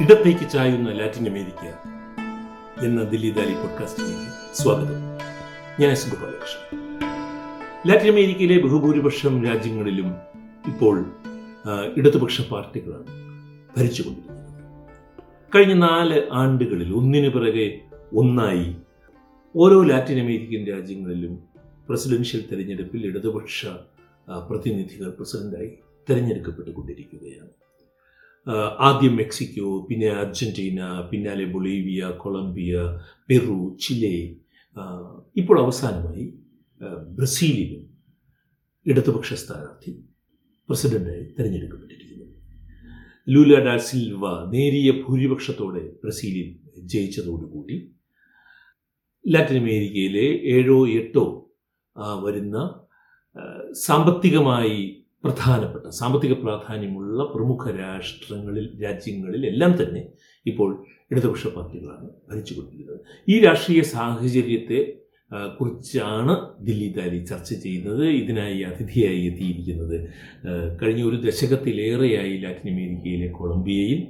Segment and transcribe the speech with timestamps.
[0.00, 1.64] ഇടത്തേക്ക് ചായുന്ന Latin America
[2.84, 5.00] എന്ന ദില്ലി ദാലി പോഡ്കാസ്റ്റിലേക്ക് സ്വാഗതം.
[5.80, 6.06] ഞാൻ എസ്
[7.88, 10.08] ലാറ്റിൻ അമേരിക്കയിലെ ബഹുഭൂരിപക്ഷം രാജ്യങ്ങളിലും
[10.66, 10.96] ഇപ്പോൾ
[11.96, 13.06] ഇടതുപക്ഷ പാർട്ടികളാണ്
[13.76, 14.88] ഭരിച്ചുകൊണ്ടിരിക്കുന്നത്.
[15.54, 17.68] കഴിഞ്ഞ നാല് ആണ്ടുകളിൽ ഒന്നിനു പിറകെ
[18.14, 18.76] ഒന്നായി
[19.56, 21.38] ഓരോ ലാറ്റിൻ അമേരിക്കൻ രാജ്യങ്ങളിലും
[21.88, 23.66] പ്രസിഡൻഷ്യൽ തെരഞ്ഞെടുപ്പിൽ ഇടതുപക്ഷ
[24.50, 25.70] പ്രതിനിധികൾ പ്രസിഡന്റായി
[26.10, 27.50] തെരഞ്ഞെടുക്കപ്പെട്ടുകൊണ്ടിരിക്കുകയാണ്.
[28.46, 32.82] ആദ്യം മെക്സിക്കോ പിന്നെ അർജന്റീന പിന്നാലെ ബൊളീവിയ കൊളംബിയ
[33.30, 34.36] പെറു ചിലെ
[35.36, 36.34] ഇപ്പോൾ അവസാനമായി
[37.08, 37.90] ബ്രസീലിലും
[38.86, 40.04] ഇടതുപക്ഷ സ്ഥാനാർത്ഥി
[40.68, 42.26] പ്രസിഡന്റായി തിരഞ്ഞെടുക്കപ്പെട്ടിരിക്കുന്നു.
[43.28, 47.92] ലൂല ഡാ സിൽവ നേരിയ ഭൂരിപക്ഷത്തോടെ ബ്രസീലിൽ ജയിച്ചതോടുകൂടി
[49.32, 51.52] ലാറ്റിൻ അമേരിക്കയിലെ ഏഴോ എട്ടോ
[51.96, 52.84] വരുന്ന
[53.72, 60.02] സാമ്പത്തികമായി പ്രധാനപ്പെട്ട സാമ്പത്തിക പ്രാധാന്യമുള്ള പ്രമുഖ രാഷ്ട്രങ്ങളിൽ രാജ്യങ്ങളിൽ എല്ലാം തന്നെ
[60.46, 60.70] ഇപ്പോൾ
[61.10, 63.00] ഇടതുപക്ഷ പാർട്ടികളാണ് ഭരിച്ചുകൊണ്ടിരിക്കുന്നത്.
[63.28, 64.80] ഈ രാഷ്ട്രീയ സാഹചര്യത്തെ
[65.60, 68.04] കുറിച്ചാണ് ദില്ലി താലി ചർച്ച ചെയ്യുന്നത്.
[68.04, 69.96] ഇതിനായി അതിഥിയായി എത്തിയിരിക്കുന്നത്
[70.82, 74.00] കഴിഞ്ഞ ഒരു ദശകത്തിലേറെയായി ലാറ്റിൻ അമേരിക്കയിലെ കൊളംബിയയിൽ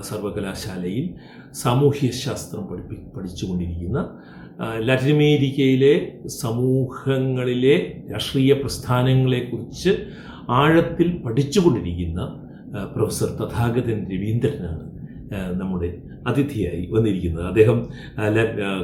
[0.00, 1.06] സർവകലാശാലയിൽ
[1.52, 4.00] സാമൂഹ്യ ശാസ്ത്രം പഠിപ്പി പഠിച്ചുകൊണ്ടിരിക്കുന്ന
[4.78, 5.94] ലാറ്റിൻ അമേരിക്കയിലെ
[6.26, 7.76] സമൂഹങ്ങളിലെ
[8.12, 9.94] രാഷ്ട്രീയ പ്രസ്ഥാനങ്ങളെക്കുറിച്ച്
[10.48, 12.22] ആഴത്തിൽ പഠിച്ചുകൊണ്ടിരിക്കുന്ന
[12.96, 14.84] പ്രൊഫസർ തഥാഗതൻ രവീന്ദ്രനാണ്
[15.60, 15.88] നമ്മുടെ
[16.26, 17.46] അതിഥിയായി വന്നിരിക്കുന്നത്.
[17.46, 17.78] അദ്ദേഹം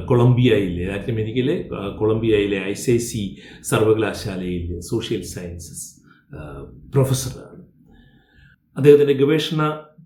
[0.06, 1.56] കൊളംബിയയിലെ ലാറ്റിൻ അമേരിക്കയിലെ
[1.98, 3.23] കൊളംബിയയിലെ ഐ സി സി
[3.62, 5.86] സർവകലാശാലയിലെ സോഷ്യൽ സയൻസസ്
[6.95, 7.62] പ്രൊഫസറാണ്.
[8.77, 9.62] അദ്ദേഹത്തിന്റെ ഗവേഷണ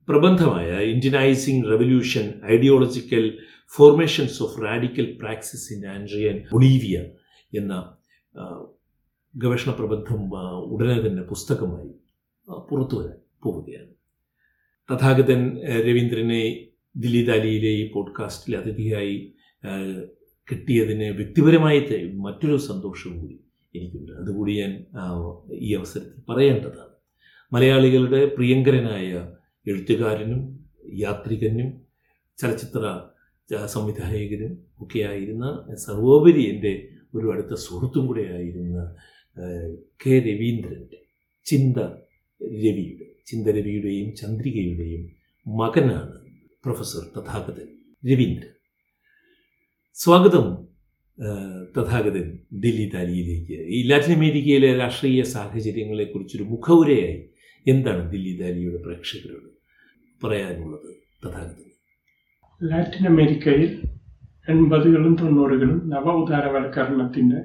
[0.08, 3.24] പ്രബന്ധമായ Indianizing revolution ideological
[3.72, 6.98] formations of radical praxis in Andean Bolivia
[7.52, 7.74] എന്ന
[9.36, 10.34] ഗവേഷണ പ്രബന്ധം
[10.64, 11.90] ഉടനെ തന്നെ പുസ്തകമായി
[12.70, 13.92] പുറത്തു വരാൻ പോവുകയാണ്.
[14.88, 19.32] തഥാഗതൻ രവീന്ദ്രനെ ദില്ലി ദാലിയിലെ ഈ പോഡ്കാസ്റ്റിൽ അതിഥിയായി
[20.50, 21.78] കിട്ടിയതിന് വ്യക്തിപരമായ
[22.12, 23.40] മറ്റൊരു സന്തോഷവും കൂടി
[23.74, 24.12] എനിക്കുണ്ട്.
[24.12, 24.86] അതുകൂടി ഞാൻ
[25.54, 26.92] ഈ അവസരത്തിൽ പറയേണ്ടതാണ്.
[27.52, 29.36] മലയാളികളുടെ പ്രിയങ്കരനായ
[29.66, 30.42] എഴുത്തുകാരനും
[30.94, 31.68] യാത്രികനും
[32.38, 33.00] ചലച്ചിത്ര
[33.66, 38.94] സംവിധായകനും ഒക്കെയായിരുന്ന സർവോപരി എന്റെ ഒരു അടുത്ത സുഹൃത്തും കൂടെ ആയിരുന്ന
[40.02, 40.98] കെ രവീന്ദ്രന്റെ
[41.46, 41.78] ചിന്ത
[42.64, 45.02] രവിയുടെ ചിന്ത രവിയുടെയും ചന്ദ്രികയുടെയും
[45.46, 46.16] മകനാണ്
[46.64, 47.68] പ്രൊഫസർ തഥാഗതൻ
[48.10, 48.52] രവീന്ദ്രൻ.
[49.96, 50.46] സ്വാഗതം
[51.76, 53.56] തഥാഗതൻ ദില്ലി താലിയിലേക്ക്.
[53.68, 57.18] ഈ ലാറ്റിൻ അമേരിക്കയിലെ രാഷ്ട്രീയ സാഹചര്യങ്ങളെക്കുറിച്ചൊരു മുഖവുരയായി
[57.66, 59.48] എന്താണ് ദില്ലി ദാലിയുടെ പ്രേക്ഷകരോട്
[60.24, 60.90] പറയാനുള്ളത്
[61.24, 61.68] തഥാഗതൻ?
[62.60, 63.82] ലാറ്റിൻ അമേരിക്കയിൽ
[64.48, 67.40] എൺപതുകളും തൊണ്ണൂറുകളും നവ ഉദാരവൽക്കരണത്തിന്റെ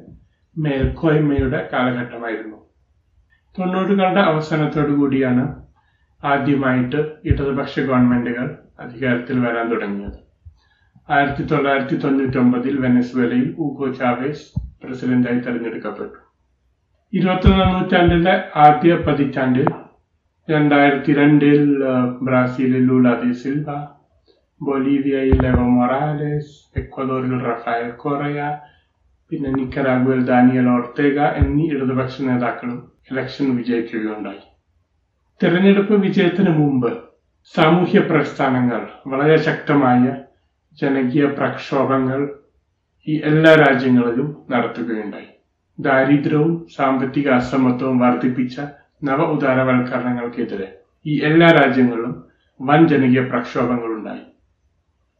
[0.57, 2.57] മേൽക്കോയ്മയുടെ കാലഘട്ടമായിരുന്നു.
[3.57, 5.43] തൊണ്ണൂറുകളുടെ അവസാനത്തോടു കൂടിയാണ്
[6.23, 8.47] ആദ്യമായിട്ട് ഇടതുപക്ഷ ഗവൺമെന്റുകൾ
[8.79, 10.19] അധികാരത്തിൽ വരാൻ തുടങ്ങിയത്.
[11.09, 14.45] ആയിരത്തി തൊള്ളായിരത്തി തൊണ്ണൂറ്റി ഒമ്പതിൽ വെനസ്വേലയിൽ ഊഗോ ചാവേസ്
[14.83, 16.17] പ്രസിഡന്റായി തെരഞ്ഞെടുക്കപ്പെട്ടു.
[17.13, 19.69] ഇരുപത്തൊന്നാം നൂറ്റാണ്ടിന്റെ ആദ്യ പതിറ്റാണ്ടിൽ
[20.47, 21.61] രണ്ടായിരത്തി രണ്ടിൽ
[22.21, 23.69] ബ്രാസീലിൽ ലൂല സിൽവ
[24.61, 28.39] ബൊളീവിയയിൽ എവോ മൊറാലേസ് എക്വദോറിൽ റഫായൽ കൊറയ
[29.31, 34.39] പിന്നെ നിക്കരാഗുവൽ ദാനിയൽ ഓർത്തേഗ എന്നീ ഇടതുപക്ഷ നേതാക്കളും ഇലക്ഷൻ വിജയിക്കുകയുണ്ടായി.
[35.43, 36.91] തിരഞ്ഞെടുപ്പ് വിജയത്തിന് മുമ്പ്
[37.55, 40.15] സാമൂഹ്യ പ്രസ്ഥാനങ്ങൾ വളരെ ശക്തമായ
[40.81, 42.29] ജനകീയ പ്രക്ഷോഭങ്ങൾ
[43.07, 45.29] ഈ എല്ലാ രാജ്യങ്ങളിലും നടത്തുകയുണ്ടായി.
[45.79, 48.59] ദാരിദ്ര്യവും സാമ്പത്തിക അസമത്വവും വർദ്ധിപ്പിച്ച
[49.03, 52.13] നവ ഉദാരവൽക്കരണങ്ങൾക്കെതിരെ ഈ എല്ലാ രാജ്യങ്ങളിലും
[52.61, 54.23] വൻ ജനകീയ പ്രക്ഷോഭങ്ങളുണ്ടായി.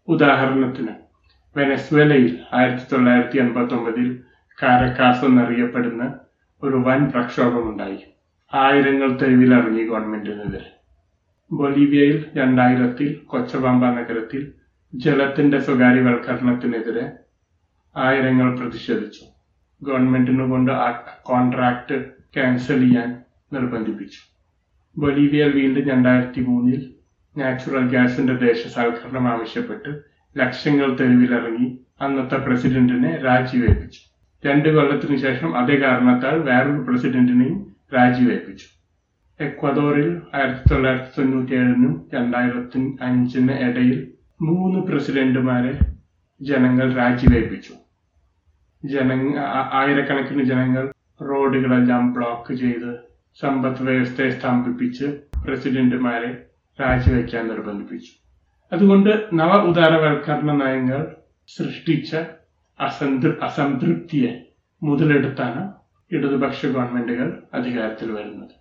[0.08, 1.07] ഉദാഹരണത്തിന്
[1.58, 4.20] വെനസ്വേലയിൽ ആയിരത്തി തൊള്ളായിരത്തി എൺപത്തി ഒമ്പതിൽ
[4.64, 6.14] കാരക്കാസ് എന്നറിയപ്പെടുന്ന
[6.64, 8.00] ഒരു വൻ പ്രക്ഷോഭമുണ്ടായി.
[8.54, 10.72] ആയിരങ്ങൾ തെരുവിലിറങ്ങി ഗവൺമെന്റിനെതിരെ.
[11.52, 14.54] ബൊലീവിയയിൽ രണ്ടായിരത്തിൽ കൊച്ചബാമ്പ നഗരത്തിൽ
[14.96, 17.12] ജലത്തിന്റെ സ്വകാര്യവൽക്കരണത്തിനെതിരെ
[17.98, 19.26] ആയിരങ്ങൾ പ്രതിഷേധിച്ചു.
[19.84, 20.72] ഗവൺമെന്റിനു കൊണ്ട്
[21.24, 22.06] കോൺട്രാക്ട്
[22.36, 23.10] ക്യാൻസൽ ചെയ്യാൻ
[23.54, 24.22] നിർബന്ധിപ്പിച്ചു.
[24.98, 26.94] ബൊലീവിയയിൽ വീണ്ടും രണ്ടായിരത്തി മൂന്നിൽ
[27.38, 31.68] നാച്ചുറൽ ഗ്യാസിന്റെ ദേശസാൽക്കരണം ആവശ്യപ്പെട്ട് ലക്ഷങ്ങൾ തെരുവിലിറങ്ങി
[32.02, 34.02] അന്നത്തെ പ്രസിഡന്റിനെ രാജിവേപ്പിച്ചു.
[34.48, 38.68] രണ്ടു കൊല്ലത്തിനു ശേഷം അതേ കാരണത്താൽ വേറൊരു പ്രസിഡന്റിനെയും രാജിവേപ്പിച്ചു.
[39.40, 44.08] എക്വദോറിൽ ആയിരത്തി തൊള്ളായിരത്തി തൊണ്ണൂറ്റി ഏഴിനും രണ്ടായിരത്തി അഞ്ചിന് ഇടയിൽ
[44.42, 45.74] മൂന്ന് പ്രസിഡന്റുമാരെ
[46.42, 47.74] ജനങ്ങൾ രാജിവേപ്പിച്ചു.
[48.84, 49.12] ജന
[49.74, 50.92] ആയിരക്കണക്കിന് ജനങ്ങൾ
[51.22, 52.92] റോഡുകളെല്ലാം ബ്ലോക്ക് ചെയ്ത്
[53.42, 55.06] സമ്പദ് വ്യവസ്ഥയെ സ്തംഭിപ്പിച്ച്
[55.46, 56.32] പ്രസിഡന്റുമാരെ
[56.82, 58.27] രാജിവെക്കാൻ നിർബന്ധിപ്പിച്ചു.
[58.72, 61.16] അതുകൊണ്ട് നവ ഉദാരവൽക്കരണ നയങ്ങൾ
[61.48, 62.16] സൃഷ്ടിച്ച
[62.80, 64.32] അസംതൃ അസംതൃപ്തിയെ
[64.84, 65.74] മുതലെടുത്താണ്
[66.12, 68.52] ഇടതുപക്ഷ ഗവൺമെന്റുകൾ അധികാരത്തിൽ വരുന്നത്.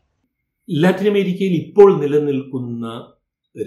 [0.71, 3.15] ലാറ്റിൻ അമേരിക്കയിൽ ഇപ്പോൾ നിലനിൽക്കുന്ന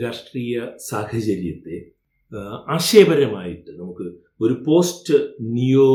[0.01, 1.77] രാഷ്ട്രീയ സാഹചര്യത്തെ
[2.67, 4.05] ആശയപരമായിട്ട് നമുക്ക്
[4.41, 5.91] ഒരു പോസ്റ്റ് നിയോ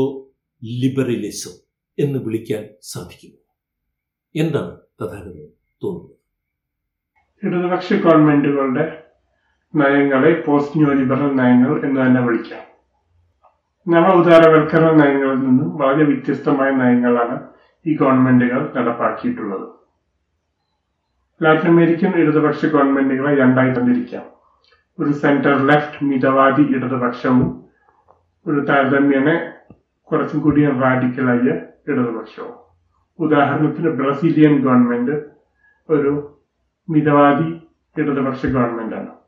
[0.63, 1.51] ലിബറലിസം
[1.97, 3.41] എന്ന് വിളിക്കാൻ സാധിക്കുന്നു.
[4.35, 5.49] എന്താണ് തഥാഗതം
[5.83, 6.15] തോന്നുന്നത്?
[7.43, 9.04] ഇടതുപക്ഷ ഗവൺമെന്റുകളുടെ
[9.75, 12.61] നയങ്ങളെ പോസ്റ്റ് ന്യൂ ലിബറൽ നയങ്ങൾ എന്ന് തന്നെ വിളിക്കാം.
[13.87, 17.43] നവ ഉദാരവൽക്കരണ നയങ്ങളിൽ നിന്നും വളരെ വ്യത്യസ്തമായ നയങ്ങളാണ്
[17.85, 19.67] ഈ ഗവൺമെന്റുകൾ നടപ്പാക്കിയിട്ടുള്ളത്.
[21.43, 24.23] ലാറ്റിൻ അമേരിക്കൻ ഇടതുപക്ഷ ഗവൺമെന്റുകളെ രണ്ടായി തന്നിരിക്കാം.
[24.99, 27.65] ഒരു സെന്റർ ലെഫ്റ്റ് മിതവാദി ഇടതുപക്ഷവും
[28.47, 29.51] ഒരു താരതമ്യേന
[30.11, 31.59] കുറച്ചും കൂടി റാഡിക്കലായ
[31.91, 32.55] ഇടതുപക്ഷവും.
[33.19, 35.21] ഉദാഹരണത്തിന് ബ്രസീലിയൻ ഗവൺമെന്റ്
[35.89, 36.37] ഒരു
[36.89, 37.61] മിതവാദി
[38.01, 39.24] ഇടതുപക്ഷ ഗവൺമെന്റാണ്.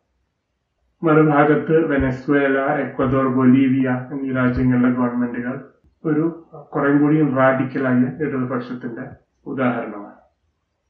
[1.03, 5.55] മറുഭാഗത്ത് വെനസ്വേല എക്വദോർ ബൊലീവിയ എന്നീ രാജ്യങ്ങളിലെ ഗവൺമെന്റുകൾ
[6.05, 6.23] ഒരു
[6.75, 9.05] കുറേ കൂടി റാഡിക്കലായ ഇടതുപക്ഷത്തിന്റെ
[9.45, 10.15] ഉദാഹരണമാണ്.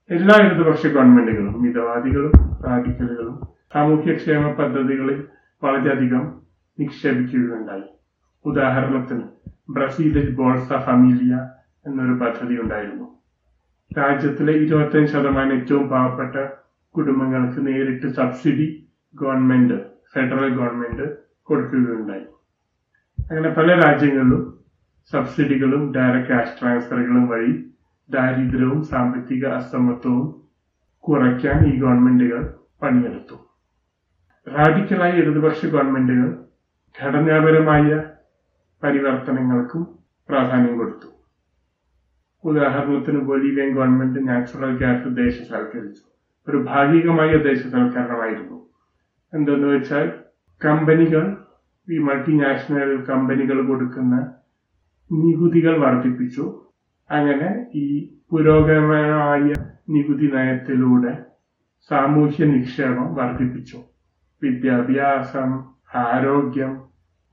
[0.09, 2.31] എല്ലാ ഇടതുപക്ഷ ഗവൺമെന്റുകളും മിതവാദികളും
[2.67, 3.35] റാഡിക്കലുകളും
[3.73, 5.27] സാമൂഹ്യക്ഷേമ പദ്ധതികളിൽ
[5.63, 6.41] വളരെയധികം
[6.79, 7.87] നിക്ഷേപിക്കുകയുണ്ടായി.
[8.45, 9.25] ഉദാഹരണത്തിന്
[9.69, 11.33] ബ്രസീലിൽ ബോൾസ ഫമീലിയ
[11.85, 13.07] എന്നൊരു പദ്ധതി ഉണ്ടായിരുന്നു.
[13.99, 16.35] രാജ്യത്തിലെ ഇരുപത്തഞ്ച് ശതമാനം ഏറ്റവും പാവപ്പെട്ട
[16.95, 18.87] കുടുംബങ്ങൾക്ക് നേരിട്ട് സബ്സിഡി
[19.21, 21.07] ഗവൺമെന്റ് ഫെഡറൽ ഗവൺമെന്റ്
[21.43, 22.25] കൊടുക്കുകയുണ്ടായി
[23.31, 24.43] അങ്ങനെ പല രാജ്യങ്ങളിലും
[25.13, 27.51] സബ്സിഡികളും ഡയറക്റ്റ് ക്യാഷ് ട്രാൻസ്ഫറുകളും വഴി
[28.09, 30.27] ദാരിദ്ര്യവും സാമ്പത്തിക അസമത്വവും
[31.03, 32.41] കുറയ്ക്കാൻ ഈ ഗവൺമെന്റുകൾ
[32.81, 33.37] പണിയെടുത്തു.
[34.47, 36.29] റാഡിക്കലായ ഇടതുപക്ഷ ഗവൺമെന്റുകൾ
[36.95, 37.87] ഘടനാപരമായ
[38.83, 39.83] പരിവർത്തനങ്ങൾക്കും
[40.29, 41.07] പ്രാധാന്യം കൊടുത്തു.
[42.43, 46.03] ഉദാഹരണത്തിന് ബൊലീവിയൻ ഗവൺമെന്റ് നാച്ചുറൽ ഗ്യാസ് ദേശസാൽക്കരിച്ചു
[46.47, 48.56] ഒരു ഭാഗികമായ ദേശസാൽക്കരണമായിരുന്നു
[49.37, 50.11] എന്തെന്ന് വെച്ചാൽ
[50.65, 51.37] കമ്പനികൾ
[51.89, 54.33] ഈ മൾട്ടിനാഷണൽ കമ്പനികൾ കൊടുക്കുന്ന
[55.11, 56.61] നികുതികൾ വർദ്ധിപ്പിച്ചു.
[57.11, 59.53] അങ്ങനെ ഈ പുരോഗമനമായ
[59.89, 61.25] നികുതി നയത്തിലൂടെ
[61.89, 63.77] സാമൂഹ്യ നിക്ഷേപം വർദ്ധിപ്പിച്ചു.
[64.43, 65.63] വിദ്യാഭ്യാസം
[65.97, 66.81] ആരോഗ്യം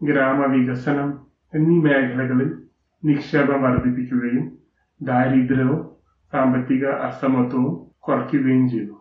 [0.02, 1.20] ഗ്രാമവികസനം
[1.54, 2.62] എന്നീ മേഖലകളിൽ
[3.04, 4.52] നിക്ഷേപം വർദ്ധിപ്പിക്കുകയും
[5.02, 5.90] ദാരിദ്ര്യവും
[6.32, 8.94] സാമ്പത്തിക അസമത്വവും കുറയ്ക്കുകയും ചെയ്തു.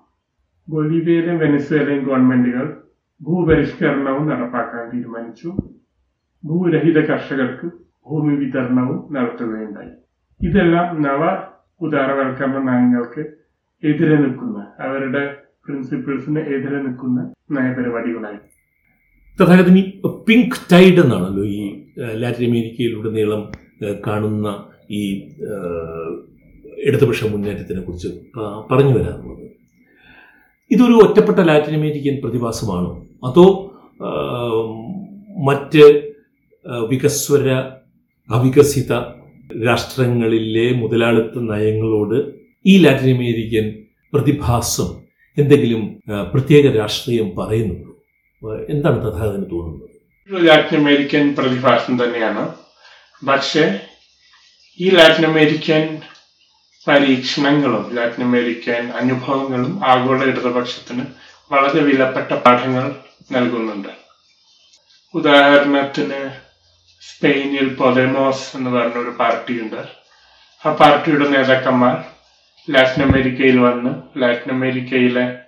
[0.70, 2.83] ബൊലീവിയയിലെയും വെനസ്വേലയും ഗവൺമെന്റുകൾ
[3.26, 5.50] ഭൂപരിഷ്കരണവും നടപ്പാക്കാൻ തീരുമാനിച്ചു.
[6.44, 7.68] ഭൂരഹിത കർഷകർക്ക്
[8.08, 9.92] ഭൂമി വിതരണവും നടത്തുകയുണ്ടായി.
[10.48, 11.22] ഇതെല്ലാം നവ
[11.86, 13.24] ഉദാരവൽക്കരണ നയങ്ങൾക്ക്
[13.84, 15.24] എതിരെ നിൽക്കുന്ന അവരുടെ
[15.66, 17.20] പ്രിൻസിപ്പിൾസിന് എതിരെ നിൽക്കുന്ന
[17.58, 18.40] നയപരിപാടികളായി.
[19.40, 19.84] തഥാഗതം ഈ
[20.28, 21.62] പിങ്ക് ടൈഡ് എന്നാണല്ലോ ഈ
[22.22, 23.42] ലാറ്റിൻ അമേരിക്കയിലുടനീളം
[24.08, 24.48] കാണുന്ന
[25.00, 25.02] ഈ
[26.88, 28.10] ഇടതുപക്ഷ മുന്നേറ്റത്തിനെ കുറിച്ച്
[28.72, 29.48] പറഞ്ഞു വരാറുള്ളത്.
[30.72, 32.92] ഇതൊരു ഒറ്റപ്പെട്ട ലാറ്റിൻ അമേരിക്കൻ പ്രതിഭാസമാണോ?
[33.24, 33.46] അതോ
[35.48, 35.86] മറ്റ്
[36.90, 37.48] വികസ്വര
[38.30, 38.94] അവികസിത
[39.68, 42.18] രാഷ്ട്രങ്ങളിലെ മുതലാളിത്ത നയങ്ങളോട്
[42.66, 43.66] ഈ ലാറ്റിൻ അമേരിക്കൻ
[44.14, 44.90] പ്രതിഭാസം
[45.38, 46.00] എന്തെങ്കിലും
[46.34, 47.92] പ്രത്യേക രാഷ്ട്രീയം പറയുന്നുണ്ടോ?
[48.70, 49.90] എന്താണ് തഥാഗതന് തോന്നുന്നത്?
[50.48, 52.44] ലാറ്റിൻ അമേരിക്കൻ പ്രതിഭാസം തന്നെയാണ്.
[53.28, 53.80] പക്ഷേ
[54.80, 55.84] ഈ ലാറ്റിൻ അമേരിക്കൻ
[56.88, 61.06] പരീക്ഷണങ്ങളും ലാറ്റിൻ അമേരിക്കൻ അനുഭവങ്ങളും ആഗോള ഇടതുപക്ഷത്തിന്
[61.52, 62.96] വളരെ വിലപ്പെട്ട പാഠങ്ങൾ
[63.32, 63.88] നൽകുന്നുണ്ട്.
[65.14, 66.32] ഉദാഹരണത്തിന്
[67.02, 69.88] സ്പെയിനിൽ പൊതമോസ് എന്ന് പറഞ്ഞ ഒരു പാർട്ടിയുണ്ട്.
[70.66, 72.04] ആ പാർട്ടിയുടെ നേതാക്കന്മാർ
[72.70, 75.40] ലാറ്റിൻ അമേരിക്കയിൽ വന്ന് ലാറ്റിൻ അമേരിക്കയിലെ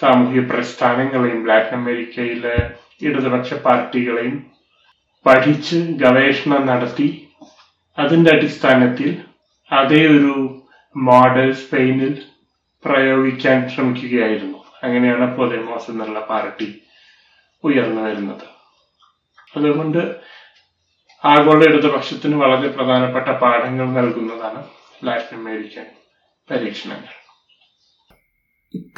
[0.00, 2.70] സാമൂഹ്യ പ്രസ്ഥാനങ്ങളെയും ലാറ്റിൻ അമേരിക്കയിലെ
[3.02, 4.50] ഇടതുപക്ഷ പാർട്ടികളെയും
[5.26, 7.28] പഠിച്ച് ഗവേഷണം നടത്തി
[7.98, 9.18] അതിന്റെ അടിസ്ഥാനത്തിൽ
[9.72, 10.62] അതേ ഒരു
[10.96, 12.22] മോഡൽ സ്പെയിനിൽ
[12.84, 14.58] പ്രയോഗിക്കാൻ ശ്രമിക്കുകയായിരുന്നു.
[14.82, 16.81] അങ്ങനെയാണ് പൊതമോസ് എന്നുള്ള പാർട്ടി.
[17.64, 18.52] ഉയർന്നു വരുന്നത്
[19.56, 20.16] അതുകൊണ്ട്
[21.24, 24.64] ആഗോള ഇടതുപക്ഷത്തിന് വളരെ പ്രധാനപ്പെട്ട പാഠങ്ങൾ നൽകുന്നതാണ്
[25.06, 25.84] ലാറ്റിൻ അമേരിക്കൻ
[26.50, 27.22] പരീക്ഷണങ്ങൾ.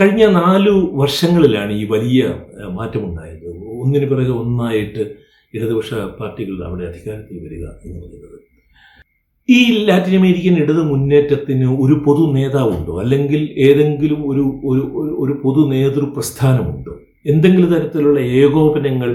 [0.01, 3.47] കഴിഞ്ഞ നാലു വർഷങ്ങളിലാണ് ഈ വലിയ മാറ്റമുണ്ടായത്.
[3.59, 5.17] ഒന്നിനു പിറകെ ഒന്നായിട്ട്
[5.55, 8.35] ഇടതുപക്ഷ പാർട്ടികൾ അവിടെ അധികാരത്തിൽ വരിക എന്ന് പറയുന്നത്.
[9.49, 13.01] ഈ ലാറ്റിൻ അമേരിക്കൻ ഇടതു മുന്നേറ്റത്തിന് ഒരു പൊതു നേതാവുണ്ടോ?
[13.01, 14.81] അല്ലെങ്കിൽ ഏതെങ്കിലും ഒരു ഒരു
[15.19, 16.84] ഒരു- പൊതു നേതൃപ്രസ്ഥാനമുണ്ടോ?
[17.27, 19.11] എന്തെങ്കിലും തരത്തിലുള്ള ഏകോപനങ്ങൾ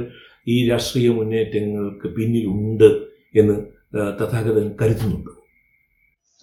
[0.48, 2.88] ഈ രാഷ്ട്രീയ മുന്നേറ്റങ്ങൾക്ക് പിന്നിലുണ്ട്
[3.36, 3.56] എന്ന്
[4.22, 5.30] തഥാഗതൻ കരുതുന്നുണ്ട്.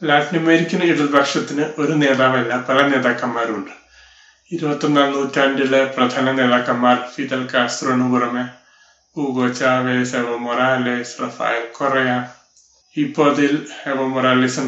[0.04, 3.74] ലാറ്റിൻ അമേരിക്കൻ ഇടതുപക്ഷത്തിന് ഒരു നേതാവല്ല പല നേതാക്കന്മാരുണ്ട്
[4.52, 8.44] ഇരുപത്തൊന്നാം നൂറ്റാണ്ടിലെ പ്രധാന നേതാക്കന്മാർ ഫിദൽ കാസ്ട്രോന് പുറമെ
[9.20, 10.36] Hugo Chavez Evo
[11.22, 12.10] Rafael Correa.
[12.96, 14.04] ഇപ്പോൾ അതിൽ എവോ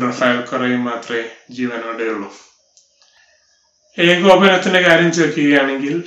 [0.08, 2.30] റഫായൽ കൊറയും മാത്രമേ ജീവനോടെയുള്ളൂ.
[3.98, 6.04] ഏകോപനത്തിന്റെ കാര്യം ചോദിക്കുകയാണെങ്കിൽ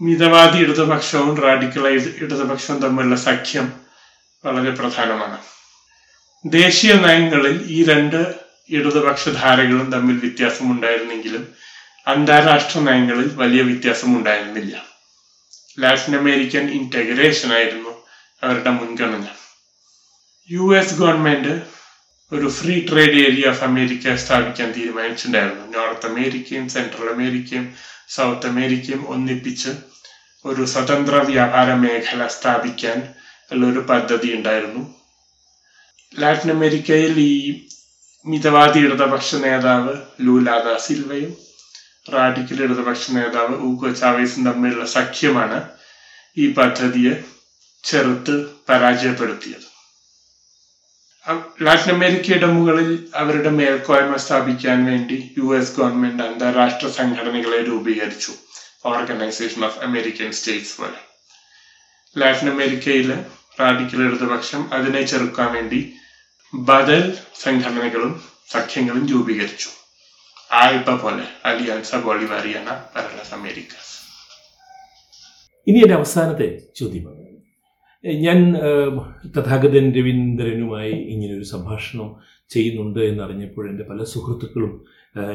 [0.00, 3.72] മിതവാദി ഇടതുപക്ഷവും റാഡിക്കലൈസ് ഇടതുപക്ഷവും തമ്മിലുള്ള സഖ്യം
[4.44, 5.38] വളരെ പ്രധാനമാണ്.
[6.46, 8.34] ദേശീയ നയങ്ങളിൽ ഈ രണ്ട്
[8.68, 11.44] ഇടതുപക്ഷ ധാരകളും തമ്മിൽ വ്യത്യാസമുണ്ടായിരുന്നെങ്കിലും
[12.06, 14.76] അന്താരാഷ്ട്ര നയങ്ങളിൽ വലിയ വ്യത്യാസം ഉണ്ടായിരുന്നില്ല
[15.80, 17.92] ലാറ്റിൻ അമേരിക്കൻ ഇന്റഗ്രേഷൻ ആയിരുന്നു
[18.42, 19.26] അവരുടെ മുൻഗണന.
[20.50, 21.62] യു എസ് ഗവൺമെന്റ്
[22.32, 25.78] ഒരു free trade area of America സ്ഥാപിക്കാൻ തീരുമാനിച്ചിട്ടുണ്ടായിരുന്നു.
[25.78, 27.74] നോർത്ത് അമേരിക്കയും സെൻട്രൽ അമേരിക്കയും
[28.14, 29.72] സൗത്ത് അമേരിക്കയും ഒന്നിപ്പിച്ച്
[30.44, 32.98] ഒരു സ്വതന്ത്ര വ്യാപാര മേഖല സ്ഥാപിക്കാൻ
[33.52, 34.82] ഉള്ള ഒരു പദ്ധതി ഉണ്ടായിരുന്നു.
[36.20, 37.34] ലാറ്റിൻ അമേരിക്കയിൽ ഈ
[38.26, 41.32] മിതവാദി ഇടതുപക്ഷ നേതാവ് ലൂലാദ സിൽവയും
[42.12, 45.58] റാഡിക്കൽ ഇടതുപക്ഷ നേതാവ് ഊഗോ ചാവേസും തമ്മിലുള്ള സഖ്യമാണ്
[46.36, 47.14] ഈ പദ്ധതിയെ
[47.84, 48.34] ചെറുത്ത്
[48.68, 49.69] പരാജയപ്പെടുത്തിയത്.
[51.66, 58.32] ലാറ്റിൻ അമേരിക്കയുടെ മുകളിൽ അവരുടെ മേൽക്കോയ്മ സ്ഥാപിക്കാൻ വേണ്ടി യു എസ് ഗവൺമെന്റ് അന്താരാഷ്ട്ര സംഘടനകളെ രൂപീകരിച്ചു.
[58.92, 61.00] ഓർഗനൈസേഷൻ ഓഫ് അമേരിക്കൻ സ്റ്റേറ്റ്സ് പോലെ.
[62.16, 63.18] ലാറ്റിൻ അമേരിക്കയിലെ
[63.60, 65.80] റാഡിക്കൽ ഇടതുപക്ഷം അതിനെ ചെറുക്കാൻ വേണ്ടി
[66.54, 67.04] ബദൽ
[67.44, 68.14] സംഘടനകളും
[68.54, 69.70] സഖ്യങ്ങളും രൂപീകരിച്ചു.
[70.62, 73.88] ആൽബ പോലെ അലിയാൻസ ബോളിവാരിയാന പരലസ് അമേരിക്കസ്
[75.66, 77.19] ഇനി എന്റെ അവസാനത്തെ ചോദ്യമാണ്
[78.04, 78.54] ഞാൻ
[79.36, 82.14] തഥാഗതൻ രവീന്ദ്രനുമായി ഇങ്ങനൊരു സംഭാഷണം
[82.48, 84.84] ചെയ്യുന്നുണ്ട് എന്നറിഞ്ഞപ്പോൾ എന്റെ പല സുഹൃത്തുക്കളും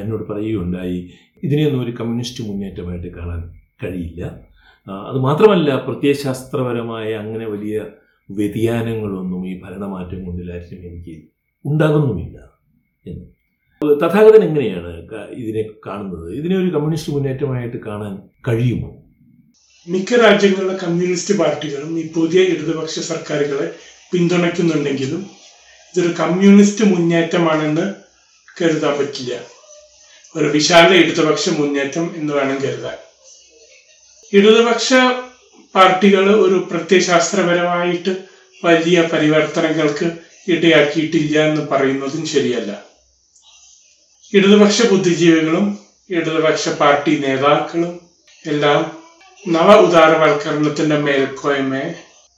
[0.02, 1.10] എന്നോട് പറയുകയുണ്ടായി
[1.44, 3.54] ഇതിനെയൊന്നും ഒരു കമ്മ്യൂണിസ്റ്റ് മുന്നേറ്റമായിട്ട് കാണാൻ
[3.84, 4.42] കഴിയില്ല.
[4.88, 7.86] അതുമാത്രമല്ല അത് മാത്രമല്ല പ്രത്യയശാസ്ത്രപരമായ അങ്ങനെ വലിയ
[8.30, 10.42] വ്യതിയാനങ്ങളൊന്നും ഈ ഭരണമാറ്റം കൊണ്ട്
[10.72, 11.22] എനിക്ക്
[11.66, 12.50] ഉണ്ടാകുന്നുമില്ല
[13.06, 13.26] എന്ന്.
[14.04, 16.34] തഥാഗതൻ എങ്ങനെയാണ് ഇതിനെ കാണുന്നത്?
[16.34, 18.95] ഇതിനെ ഒരു കമ്മ്യൂണിസ്റ്റ് മുന്നേറ്റമായിട്ട് കാണാൻ കഴിയുമോ?
[19.88, 23.76] മിക്ക രാജ്യങ്ങളിലെ കമ്മ്യൂണിസ്റ്റ് പാർട്ടികളും ഈ പുതിയ ഇടതുപക്ഷ സർക്കാരുകളെ
[24.12, 25.30] പിന്തുണയ്ക്കുന്നുണ്ടെങ്കിലും
[25.96, 27.94] ഇതൊരു കമ്മ്യൂണിസ്റ്റ് മുന്നേറ്റമാണെന്ന്
[28.62, 29.40] കരുതാൻ പറ്റില്ല.
[30.36, 32.98] ഒരു വിശാല ഇടതുപക്ഷ മുന്നേറ്റം എന്ന് വേണം കരുതാൻ.
[34.34, 34.94] ഇടതുപക്ഷ
[35.76, 38.16] പാർട്ടികൾ ഒരു പ്രത്യയശാസ്ത്രപരമായിട്ട്
[38.66, 40.12] വലിയ പരിവർത്തനങ്ങൾക്ക്
[40.48, 42.84] ഇടയാക്കിയിട്ടില്ല എന്ന് പറയുന്നതും ശരിയല്ല.
[44.34, 47.94] ഇടതുപക്ഷ ബുദ്ധിജീവികളും ഇടതുപക്ഷ പാർട്ടി നേതാക്കളും
[48.48, 49.05] എല്ലാം
[49.48, 51.94] നവ ഉദാരവൽക്കരണത്തിന്റെ മേൽക്കോയ്മയെ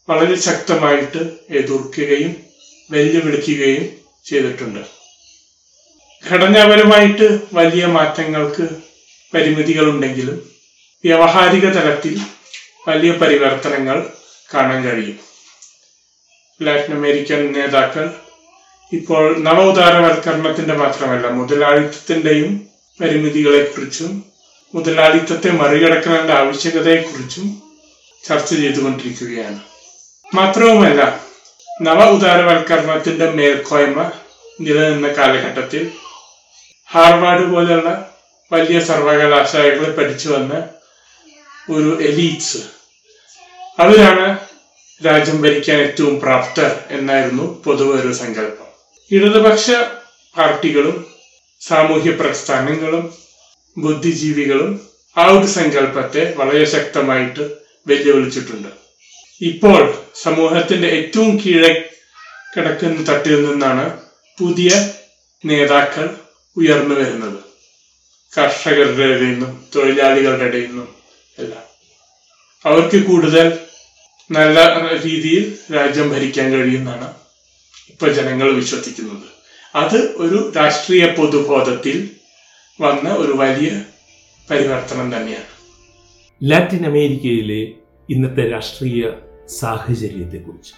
[0.10, 2.36] വളരെ ശക്തമായിട്ട് എതിർക്കുകയും
[2.92, 3.90] വെല്ലുവിളിക്കുകയും
[4.26, 4.80] ചെയ്തിട്ടുണ്ട്.
[6.32, 8.70] ഘടനാപരമായിട്ട് വലിയ മാറ്റങ്ങൾക്ക്
[9.34, 10.52] പരിമിതികളുണ്ടെങ്കിലും
[11.06, 12.20] വ്യവഹാരിക തലത്തിൽ
[12.88, 14.10] വലിയ പരിവർത്തനങ്ങൾ
[14.54, 15.20] കാണാൻ കഴിയും.
[16.64, 18.14] ലാറ്റിൻ അമേരിക്കൻ നേതാക്കൾ
[18.94, 22.70] ഇപ്പോൾ നവ ഉദാരവൽക്കരണത്തിന്റെ മാത്രമല്ല മുതലാളിത്തത്തിന്റെയും
[23.02, 24.27] പരിമിതികളെക്കുറിച്ചും
[24.76, 27.62] മുതലാളിത്തത്തെ മറികടക്കേണ്ട ആവശ്യകതയെക്കുറിച്ചും
[28.28, 29.60] ചർച്ച ചെയ്തുകൊണ്ടിരിക്കുകയാണ്.
[30.36, 31.22] മാത്രവുമല്ല
[31.82, 34.12] നവ ഉദാരവൽക്കരണത്തിന്റെ മേൽക്കോയ്മ
[34.62, 35.92] നിലനിന്ന കാലഘട്ടത്തിൽ
[36.92, 38.12] ഹാർവാർഡ് പോലുള്ള
[38.54, 40.64] വലിയ സർവകലാശാലകളെ പഠിച്ചു വന്ന
[41.72, 42.58] ഒരു എലീറ്റ്സ്.
[43.80, 44.40] അവരാണ്
[45.06, 48.68] രാജ്യം ഭരിക്കാൻ ഏറ്റവും പ്രാപ്തർ എന്നായിരുന്നു പൊതുവെ ഒരു സങ്കല്പം.
[49.12, 49.72] ഇടതുപക്ഷ
[50.38, 51.06] പാർട്ടികളും
[51.62, 53.27] സാമൂഹ്യ പ്രസ്ഥാനങ്ങളും
[53.78, 54.72] ബുദ്ധിജീവികളും
[55.18, 57.44] ആ ഒരു സങ്കല്പത്തെ വളരെ ശക്തമായിട്ട്
[57.88, 58.68] വെല്ലുവിളിച്ചിട്ടുണ്ട്.
[59.42, 59.82] ഇപ്പോൾ
[60.24, 61.90] സമൂഹത്തിന്റെ ഏറ്റവും കീഴെ
[62.54, 63.86] കിടക്കുന്ന തട്ടിൽ നിന്നാണ്
[64.38, 64.70] പുതിയ
[65.46, 66.10] നേതാക്കൾ
[66.58, 67.40] ഉയർന്നു വരുന്നത്.
[68.38, 70.90] കർഷകരുടെ ഇടയിൽ നിന്നും തൊഴിലാളികളുടെ ഇടയിൽ നിന്നും
[71.38, 71.64] എല്ലാം.
[72.66, 73.48] അവർക്ക് കൂടുതൽ
[74.32, 74.60] നല്ല
[75.04, 77.14] രീതിയിൽ രാജ്യം ഭരിക്കാൻ കഴിയുമെന്നാണ്
[77.90, 79.28] ഇപ്പൊ ജനങ്ങൾ വിശ്വസിക്കുന്നത്.
[79.76, 82.17] അത് ഒരു രാഷ്ട്രീയ പൊതുബോധത്തിൽ
[82.82, 83.70] വന്ന ഒരു വലിയ
[84.52, 85.48] പരിവർത്തനം തന്നെയാണ്.
[86.44, 87.62] ലാറ്റിൻ അമേരിക്കയിലെ
[88.10, 89.12] ഇന്നത്തെ രാഷ്ട്രീയ
[89.48, 90.74] സാഹചര്യത്തെക്കുറിച്ച്.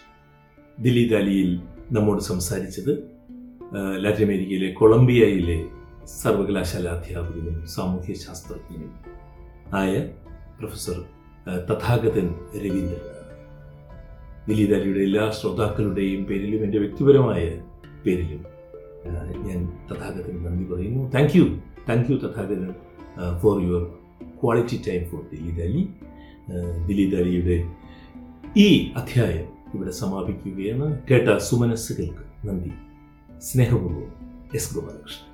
[0.80, 1.50] ദിലീപ് അലിയിൽ
[1.92, 2.92] നമ്മോട് സംസാരിച്ചത്
[4.04, 5.58] ലാറ്റിൻ അമേരിക്കയിലെ കൊളംബിയയിലെ
[6.22, 8.94] സർവകലാശാല അധ്യാപകനും സാമൂഹ്യ ശാസ്ത്രജ്ഞനും
[9.74, 9.94] ആയ
[10.60, 10.98] പ്രൊഫസർ
[11.70, 12.28] തഥാഗതൻ
[12.64, 13.26] രവീന്ദ്രനാണ്
[14.48, 17.44] ദിലീപ് അലിയുടെ എല്ലാ ശ്രോതാക്കളുടെയും പേരിലും എന്റെ വ്യക്തിപരമായ
[18.06, 18.42] പേരിലും
[19.48, 21.04] ഞാൻ തഥാഗതന് നന്ദി പറയുന്നു.
[21.12, 21.36] Thank
[21.90, 22.74] thank you Tathagatan
[23.40, 23.84] for your
[24.44, 25.82] quality time for Dileep Ali
[26.88, 27.58] Dileep അലിയുടെ
[28.58, 31.08] ഈ അധ്യായം ഇവിടെ സമാപിക്കുകയാണ്.
[31.12, 32.72] കേട്ട സുമനസ്സുകൾക്ക് നന്ദി.
[33.40, 34.12] സ്നേഹപൂർവം
[34.56, 35.29] എസ് ഗോപാലകൃഷ്ണൻ.